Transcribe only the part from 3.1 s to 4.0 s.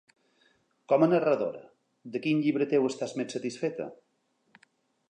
més satisfeta?